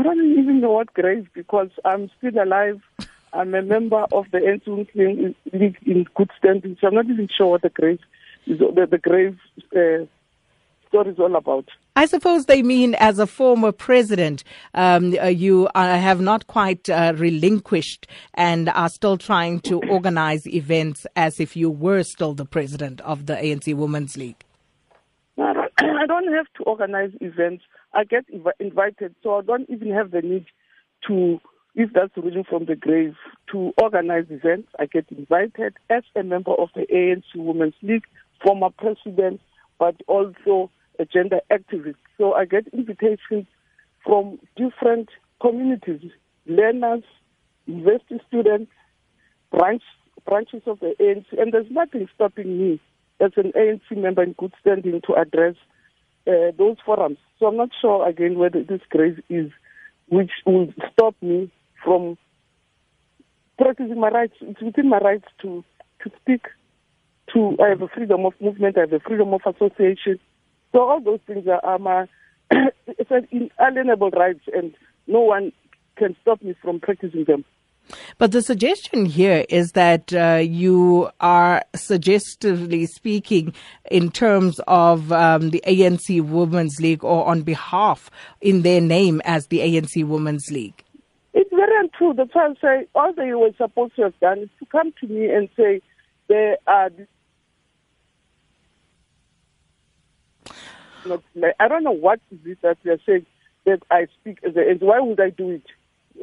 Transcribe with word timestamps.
I 0.00 0.02
don't 0.02 0.38
even 0.38 0.60
know 0.60 0.72
what 0.72 0.94
grave 0.94 1.28
because 1.34 1.68
I'm 1.84 2.10
still 2.16 2.42
alive. 2.42 2.80
I'm 3.34 3.54
a 3.54 3.60
member 3.60 4.06
of 4.12 4.30
the 4.32 4.38
ANC 4.38 4.66
Women's 4.66 5.36
League 5.52 5.76
in 5.84 6.06
good 6.14 6.30
standing, 6.38 6.78
so 6.80 6.86
I'm 6.86 6.94
not 6.94 7.04
even 7.04 7.28
sure 7.36 7.48
what 7.48 7.62
the 7.62 7.68
grave 7.68 8.00
is, 8.46 8.58
the, 8.58 8.88
the 8.90 8.96
grave 8.96 9.38
uh, 9.76 10.06
story 10.88 11.10
is 11.10 11.18
all 11.18 11.36
about. 11.36 11.68
I 11.96 12.06
suppose 12.06 12.46
they 12.46 12.62
mean 12.62 12.94
as 12.94 13.18
a 13.18 13.26
former 13.26 13.72
president, 13.72 14.42
um, 14.72 15.14
uh, 15.20 15.26
you 15.26 15.68
uh, 15.74 15.98
have 15.98 16.22
not 16.22 16.46
quite 16.46 16.88
uh, 16.88 17.12
relinquished 17.16 18.06
and 18.32 18.70
are 18.70 18.88
still 18.88 19.18
trying 19.18 19.60
to 19.60 19.82
organize 19.90 20.46
events 20.46 21.06
as 21.14 21.40
if 21.40 21.56
you 21.56 21.68
were 21.68 22.02
still 22.04 22.32
the 22.32 22.46
president 22.46 23.02
of 23.02 23.26
the 23.26 23.34
ANC 23.34 23.74
Women's 23.74 24.16
League. 24.16 24.44
I 25.80 26.06
don't 26.06 26.32
have 26.32 26.46
to 26.56 26.62
organize 26.64 27.10
events. 27.20 27.64
I 27.94 28.04
get 28.04 28.26
inv- 28.32 28.52
invited, 28.58 29.14
so 29.22 29.38
I 29.38 29.42
don't 29.42 29.68
even 29.70 29.90
have 29.92 30.10
the 30.10 30.20
need 30.20 30.46
to, 31.08 31.40
if 31.74 31.90
that's 31.92 32.16
reading 32.16 32.44
from 32.44 32.66
the 32.66 32.76
grave, 32.76 33.14
to 33.52 33.72
organize 33.80 34.26
events. 34.28 34.68
I 34.78 34.86
get 34.86 35.06
invited 35.10 35.76
as 35.88 36.02
a 36.14 36.22
member 36.22 36.52
of 36.52 36.68
the 36.74 36.86
ANC 36.92 37.24
Women's 37.34 37.74
League, 37.82 38.04
former 38.44 38.70
president, 38.76 39.40
but 39.78 39.96
also 40.06 40.70
a 40.98 41.04
gender 41.06 41.40
activist. 41.50 41.96
So 42.18 42.34
I 42.34 42.44
get 42.44 42.68
invitations 42.68 43.46
from 44.04 44.38
different 44.56 45.08
communities, 45.40 46.10
learners, 46.46 47.04
university 47.66 48.20
students, 48.28 48.70
branch, 49.50 49.82
branches 50.26 50.62
of 50.66 50.80
the 50.80 50.94
ANC, 51.00 51.26
and 51.40 51.52
there's 51.52 51.70
nothing 51.70 52.06
stopping 52.14 52.58
me 52.58 52.80
as 53.20 53.32
an 53.36 53.52
ANC 53.52 53.96
member 53.96 54.22
in 54.22 54.32
good 54.32 54.52
standing 54.60 55.00
to 55.06 55.14
address 55.14 55.54
uh, 56.26 56.52
those 56.56 56.76
forums. 56.84 57.18
So 57.38 57.46
I'm 57.46 57.56
not 57.56 57.70
sure 57.80 58.06
again 58.08 58.38
whether 58.38 58.62
this 58.62 58.80
grave 58.88 59.20
is, 59.28 59.50
which 60.08 60.30
will 60.46 60.72
stop 60.92 61.14
me 61.22 61.50
from 61.82 62.18
practicing 63.58 64.00
my 64.00 64.08
rights. 64.08 64.34
It's 64.40 64.60
within 64.60 64.88
my 64.88 64.98
rights 64.98 65.26
to 65.42 65.64
to 66.02 66.10
speak. 66.20 66.46
To 67.34 67.56
I 67.62 67.68
have 67.68 67.82
a 67.82 67.88
freedom 67.88 68.26
of 68.26 68.34
movement. 68.40 68.76
I 68.76 68.80
have 68.80 68.92
a 68.92 69.00
freedom 69.00 69.32
of 69.32 69.42
association. 69.46 70.18
So 70.72 70.80
all 70.80 71.00
those 71.00 71.20
things 71.26 71.46
are, 71.46 71.64
are 71.64 71.78
my 71.78 72.06
it's 72.86 73.10
an 73.10 73.28
inalienable 73.30 74.10
rights, 74.10 74.44
and 74.52 74.74
no 75.06 75.20
one 75.20 75.52
can 75.96 76.16
stop 76.22 76.42
me 76.42 76.54
from 76.60 76.80
practicing 76.80 77.24
them. 77.24 77.44
But 78.18 78.32
the 78.32 78.42
suggestion 78.42 79.06
here 79.06 79.44
is 79.48 79.72
that 79.72 80.12
uh, 80.12 80.36
you 80.36 81.10
are 81.20 81.64
suggestively 81.74 82.86
speaking 82.86 83.54
in 83.90 84.10
terms 84.10 84.60
of 84.66 85.10
um, 85.12 85.50
the 85.50 85.62
ANC 85.66 86.22
Women's 86.22 86.80
League 86.80 87.04
or 87.04 87.26
on 87.26 87.42
behalf 87.42 88.10
in 88.40 88.62
their 88.62 88.80
name 88.80 89.20
as 89.24 89.46
the 89.46 89.60
ANC 89.60 90.04
Women's 90.04 90.50
League. 90.50 90.84
It's 91.32 91.50
very 91.50 91.76
untrue. 91.78 92.14
That's 92.14 92.34
why 92.34 92.48
I 92.48 92.54
say 92.60 92.86
all 92.94 93.12
they 93.12 93.32
were 93.34 93.52
supposed 93.56 93.96
to 93.96 94.02
have 94.02 94.18
done 94.20 94.38
is 94.40 94.48
to 94.58 94.66
come 94.66 94.92
to 95.00 95.06
me 95.06 95.30
and 95.30 95.48
say 95.56 95.80
there 96.28 96.58
are. 96.66 96.90
I 101.58 101.68
don't 101.68 101.84
know 101.84 101.92
what 101.92 102.20
is 102.30 102.38
it 102.44 102.58
that 102.62 102.76
they're 102.84 102.98
saying 103.06 103.24
that 103.64 103.82
I 103.90 104.06
speak 104.20 104.38
as 104.42 104.54
a, 104.56 104.74
why 104.84 105.00
would 105.00 105.20
I 105.20 105.30
do 105.30 105.50
it? 105.50 105.62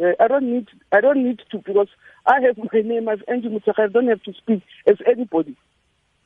Uh, 0.02 0.12
I 0.20 0.28
don't 0.28 0.52
need 0.52 0.68
I 0.92 1.02
don't 1.02 1.24
need 1.24 1.42
to 1.52 1.58
because 1.60 1.88
I 2.26 2.40
have 2.42 2.58
my 2.58 2.82
name 2.82 3.08
as 3.08 3.20
Angie 3.28 3.50
Motshekga. 3.50 3.80
I 3.80 3.88
don't 3.88 4.08
have 4.08 4.24
to 4.24 4.34
speak 4.34 4.62
as 4.86 4.98
anybody. 5.08 5.58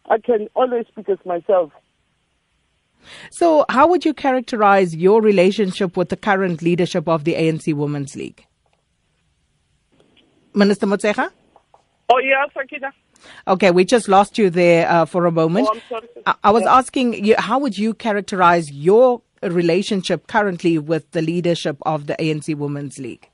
I 0.10 0.18
can 0.18 0.48
always 0.56 0.88
speak 0.88 1.10
as 1.10 1.20
myself. 1.26 1.72
So, 3.32 3.66
how 3.70 3.88
would 3.88 4.06
you 4.06 4.14
characterize 4.14 4.96
your 4.96 5.22
relationship 5.22 5.98
with 5.98 6.10
the 6.10 6.18
current 6.18 6.62
leadership 6.62 7.08
of 7.08 7.24
the 7.24 7.34
ANC 7.34 7.74
Women's 7.74 8.16
League? 8.16 8.46
Minister 10.54 10.86
Motshekga? 10.86 11.32
Oh, 12.10 12.20
yes, 12.20 12.50
Akina. 12.56 12.92
Okay, 13.48 13.72
we 13.72 13.86
just 13.86 14.08
lost 14.08 14.38
you 14.38 14.50
there 14.50 14.90
uh, 14.90 15.06
for 15.06 15.26
a 15.26 15.32
moment. 15.32 15.68
Oh, 15.70 15.76
I'm 15.76 15.82
sorry. 15.88 16.08
I, 16.26 16.36
I 16.44 16.52
was 16.52 16.64
yeah. 16.64 16.76
asking 16.76 17.26
you, 17.26 17.36
how 17.38 17.60
would 17.60 17.78
you 17.78 17.94
characterize 17.94 18.72
your 18.72 19.22
relationship 19.42 20.28
currently 20.28 20.78
with 20.78 21.10
the 21.12 21.22
leadership 21.22 21.78
of 21.84 22.08
the 22.08 22.16
ANC 22.16 22.56
Women's 22.56 23.00
League? 23.00 23.31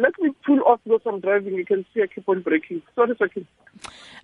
Let 0.00 0.14
me 0.18 0.30
pull 0.46 0.60
off 0.66 0.80
because 0.84 1.02
I'm 1.04 1.20
driving. 1.20 1.54
You 1.54 1.66
can 1.66 1.84
see 1.92 2.02
I 2.02 2.06
keep 2.06 2.28
on 2.28 2.40
braking. 2.40 2.82
Sorry, 2.94 3.14
sorry. 3.18 3.46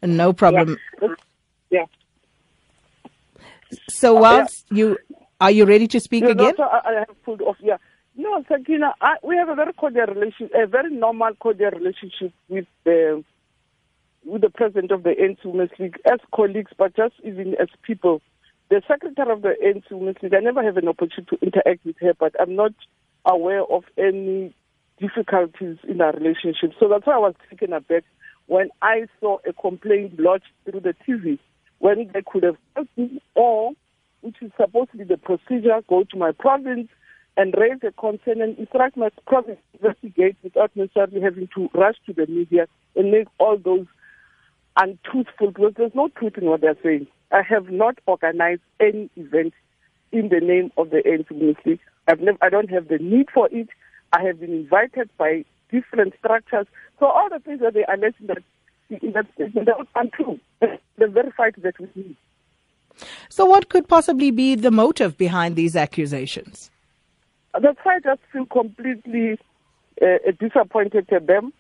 No 0.03 0.33
problem. 0.33 0.79
Yeah. 1.03 1.09
yeah. 1.71 1.85
So 3.91 4.17
uh, 4.17 4.21
whilst 4.21 4.65
yeah. 4.71 4.77
you 4.79 4.99
are 5.41 5.51
you 5.51 5.67
ready 5.67 5.87
to 5.89 6.01
speak 6.01 6.25
again? 6.25 6.55
No, 6.59 6.65
I, 6.65 6.81
I 6.85 6.93
have 7.01 7.23
pulled 7.25 7.43
off. 7.43 7.57
Yeah. 7.61 7.77
No, 8.17 8.43
Sakina, 8.49 8.95
I, 9.03 9.17
we 9.23 9.37
have 9.37 9.51
a 9.51 9.55
very 9.55 9.75
cordial 9.75 10.07
relation, 10.07 10.49
a 10.55 10.67
very 10.67 10.91
normal 10.91 11.35
cordial 11.35 11.71
relationship 11.71 12.33
with 12.49 12.67
the 12.85 13.23
with 14.25 14.41
the 14.41 14.51
president 14.51 14.91
of 14.91 15.03
the 15.03 15.11
ANC 15.11 15.45
Women's 15.45 15.71
League 15.79 15.99
as 16.11 16.19
colleagues, 16.35 16.73
but 16.79 16.97
just 16.97 17.15
even 17.23 17.55
as 17.61 17.69
people. 17.83 18.23
The 18.69 18.83
secretary 18.89 19.31
of 19.31 19.43
the 19.43 19.55
ANC 19.63 19.85
Women's 19.91 20.17
League, 20.23 20.35
I 20.35 20.41
never 20.41 20.63
have 20.63 20.77
an 20.77 20.89
opportunity 20.89 21.37
to 21.37 21.47
interact 21.47 21.85
with 21.85 21.97
her, 22.01 22.15
but 22.19 22.35
I'm 22.41 22.57
not 22.57 22.73
aware 23.25 23.63
of 23.63 23.85
any 23.97 24.55
difficulties 24.99 25.79
in 25.89 26.01
our 26.01 26.13
relationship. 26.13 26.73
So 26.79 26.89
that's 26.89 27.07
why 27.07 27.15
I 27.15 27.19
was 27.19 27.35
taken 27.51 27.73
aback 27.73 28.05
when 28.47 28.71
I 28.83 29.07
saw 29.21 29.39
a 29.47 29.53
complaint 29.53 30.19
lodged 30.19 30.45
through 30.65 30.81
the 30.81 30.95
TV 31.07 31.39
when 31.79 32.11
they 32.13 32.23
could 32.25 32.43
have 32.43 32.57
helped 32.75 32.97
me 32.97 33.21
or, 33.35 33.73
which 34.23 34.37
is 34.41 34.51
supposed 34.57 34.93
to 34.93 34.99
be 34.99 35.05
the 35.05 35.19
procedure, 35.19 35.83
go 35.89 36.05
to 36.05 36.17
my 36.17 36.33
province 36.33 36.89
and 37.37 37.55
raise 37.59 37.79
a 37.87 37.93
concern 37.93 38.41
and 38.41 38.57
instruct 38.59 38.97
my 38.97 39.11
province 39.27 39.59
to 39.73 39.79
investigate 39.87 40.37
without 40.43 40.71
necessarily 40.75 41.21
having 41.21 41.49
to 41.55 41.69
rush 41.75 41.97
to 42.07 42.13
the 42.13 42.27
media 42.27 42.67
and 42.95 43.11
make 43.11 43.29
all 43.39 43.59
those 43.59 43.87
untruthful 44.79 45.51
because 45.51 45.75
there's 45.77 45.95
no 45.95 46.09
truth 46.09 46.39
in 46.39 46.47
what 46.47 46.61
they're 46.61 46.77
saying. 46.83 47.07
I 47.31 47.43
have 47.43 47.69
not 47.69 47.99
organized 48.07 48.63
any 48.81 49.11
event 49.17 49.53
in 50.13 50.29
the 50.29 50.41
name 50.41 50.71
of 50.77 50.91
the 50.91 51.03
ANC 51.05 51.31
League. 51.67 51.81
I've 52.09 52.21
never, 52.21 52.39
I 52.41 52.49
don't 52.49 52.71
have 52.71 52.89
the 52.89 52.99
need 52.99 53.29
for 53.33 53.49
it. 53.51 53.69
I 54.17 54.23
have 54.27 54.41
been 54.41 54.53
invited 54.53 55.11
by 55.19 55.45
different 55.71 56.15
structures. 56.19 56.67
So 56.99 57.07
all 57.07 57.29
the 57.29 57.39
things 57.41 57.61
that 57.61 57.75
they 57.75 57.85
allege 57.85 58.15
in 58.21 58.27
that, 58.29 58.43
in 59.03 59.13
that 59.13 59.27
statement 59.35 59.69
are 59.69 59.87
untrue. 60.03 60.41
They 60.61 61.07
verified 61.07 61.57
that. 61.59 61.75
So 63.29 63.45
what 63.45 63.69
could 63.69 63.87
possibly 63.89 64.31
be 64.31 64.55
the 64.55 64.71
motive 64.71 65.19
behind 65.19 65.57
these 65.57 65.77
accusations? 65.77 66.71
That's 67.53 67.79
why 67.83 67.97
I 67.97 68.01
just 68.01 68.23
feel 68.33 68.47
completely 68.47 69.39
uh, 70.01 70.33
disappointed 70.41 71.13
at 71.13 71.27
them 71.27 71.53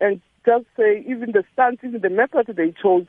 and 0.00 0.20
just 0.44 0.64
say 0.76 1.04
even 1.06 1.32
the 1.32 1.44
stance, 1.52 1.78
even 1.84 2.00
the 2.00 2.10
method 2.10 2.56
they 2.56 2.72
chose, 2.82 3.06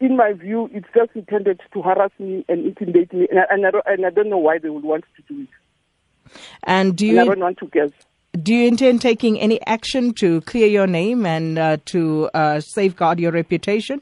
in 0.00 0.16
my 0.16 0.32
view, 0.32 0.68
it's 0.72 0.88
just 0.94 1.10
intended 1.14 1.60
to 1.72 1.82
harass 1.82 2.10
me 2.18 2.44
and 2.48 2.64
intimidate 2.66 3.12
me, 3.12 3.26
and 3.30 3.40
I, 3.40 3.44
and 3.50 3.66
I, 3.66 3.70
don't, 3.70 3.86
and 3.86 4.06
I 4.06 4.10
don't 4.10 4.30
know 4.30 4.38
why 4.38 4.58
they 4.58 4.70
would 4.70 4.84
want 4.84 5.04
to 5.16 5.34
do 5.34 5.42
it. 5.42 5.48
And 6.64 6.96
do 6.96 7.06
you? 7.06 7.20
And 7.20 7.20
I 7.20 7.24
don't 7.34 7.40
want 7.40 7.58
to 7.58 7.66
guess. 7.66 7.90
Do 8.32 8.54
you 8.54 8.68
intend 8.68 9.00
taking 9.00 9.40
any 9.40 9.60
action 9.66 10.14
to 10.14 10.40
clear 10.42 10.66
your 10.66 10.86
name 10.86 11.26
and 11.26 11.58
uh, 11.58 11.78
to 11.86 12.30
uh, 12.32 12.60
safeguard 12.60 13.18
your 13.18 13.32
reputation? 13.32 14.00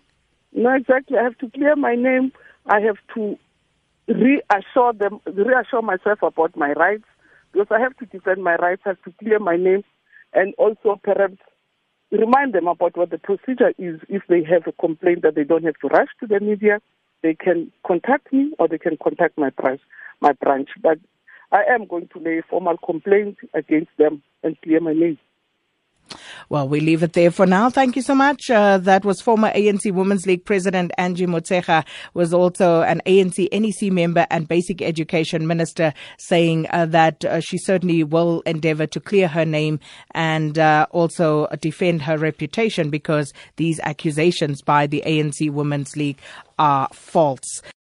No, 0.52 0.74
exactly. 0.74 1.16
I 1.16 1.22
have 1.22 1.38
to 1.38 1.50
clear 1.50 1.76
my 1.76 1.94
name. 1.94 2.32
I 2.66 2.80
have 2.80 2.98
to 3.14 3.38
reassure 4.06 4.92
them, 4.92 5.20
reassure 5.26 5.82
myself 5.82 6.22
about 6.22 6.56
my 6.56 6.72
rights 6.72 7.04
because 7.52 7.68
I 7.70 7.80
have 7.80 7.96
to 7.98 8.06
defend 8.06 8.44
my 8.44 8.56
rights. 8.56 8.82
I 8.84 8.90
have 8.90 9.02
to 9.04 9.12
clear 9.18 9.38
my 9.38 9.56
name, 9.56 9.82
and 10.34 10.54
also 10.58 11.00
perhaps 11.02 11.38
remind 12.10 12.52
them 12.54 12.68
about 12.68 12.96
what 12.96 13.10
the 13.10 13.18
procedure 13.18 13.72
is. 13.78 14.00
If 14.08 14.22
they 14.28 14.42
have 14.44 14.66
a 14.66 14.72
complaint, 14.72 15.22
that 15.22 15.34
they 15.34 15.44
don't 15.44 15.64
have 15.64 15.78
to 15.82 15.88
rush 15.88 16.08
to 16.20 16.26
the 16.26 16.40
media, 16.40 16.80
they 17.22 17.34
can 17.34 17.72
contact 17.86 18.32
me 18.32 18.52
or 18.58 18.68
they 18.68 18.78
can 18.78 18.96
contact 19.02 19.38
my 19.38 19.50
branch. 19.50 19.80
My 20.20 20.32
branch, 20.32 20.68
but 20.82 20.98
I 21.50 21.62
am 21.70 21.86
going 21.86 22.08
to 22.12 22.18
lay 22.18 22.38
a 22.38 22.42
formal 22.42 22.76
complaint 22.78 23.38
against 23.54 23.90
them 23.98 24.22
and 24.42 24.60
clear 24.62 24.80
my 24.80 24.92
name. 24.92 25.18
Well, 26.48 26.68
we 26.68 26.80
leave 26.80 27.02
it 27.02 27.12
there 27.12 27.30
for 27.30 27.46
now. 27.46 27.68
Thank 27.68 27.96
you 27.96 28.02
so 28.02 28.14
much. 28.14 28.50
Uh, 28.50 28.78
that 28.78 29.04
was 29.04 29.20
former 29.20 29.50
ANC 29.52 29.92
Women's 29.92 30.26
League 30.26 30.44
President 30.44 30.92
Angie 30.96 31.26
Motshekga, 31.26 31.84
was 32.14 32.32
also 32.32 32.82
an 32.82 33.02
ANC 33.06 33.48
NEC 33.52 33.92
member 33.92 34.26
and 34.30 34.48
basic 34.48 34.80
education 34.80 35.46
minister, 35.46 35.92
saying 36.18 36.66
uh, 36.70 36.86
that 36.86 37.24
uh, 37.24 37.40
she 37.40 37.58
certainly 37.58 38.02
will 38.04 38.40
endeavor 38.46 38.86
to 38.86 39.00
clear 39.00 39.28
her 39.28 39.44
name 39.44 39.78
and 40.12 40.58
uh, 40.58 40.86
also 40.90 41.46
defend 41.60 42.02
her 42.02 42.16
reputation 42.16 42.88
because 42.90 43.32
these 43.56 43.78
accusations 43.80 44.62
by 44.62 44.86
the 44.86 45.02
ANC 45.06 45.50
Women's 45.50 45.96
League 45.96 46.18
are 46.58 46.88
false. 46.92 47.62